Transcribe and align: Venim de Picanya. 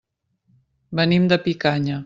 Venim 1.01 1.29
de 1.33 1.41
Picanya. 1.47 1.99